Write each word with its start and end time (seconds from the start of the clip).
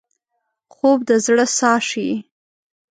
خوب 0.73 0.99
د 1.09 1.11
زړه 1.25 1.45
ساه 1.57 1.79
شي 1.89 2.09